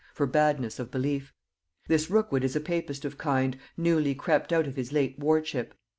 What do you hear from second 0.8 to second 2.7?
belief. This Rookwood is a